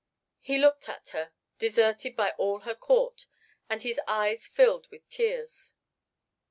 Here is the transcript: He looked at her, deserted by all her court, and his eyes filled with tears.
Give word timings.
He 0.39 0.57
looked 0.57 0.89
at 0.89 1.09
her, 1.09 1.31
deserted 1.59 2.15
by 2.15 2.31
all 2.39 2.61
her 2.61 2.73
court, 2.73 3.27
and 3.69 3.83
his 3.83 3.99
eyes 4.07 4.47
filled 4.47 4.89
with 4.89 5.07
tears. 5.09 5.73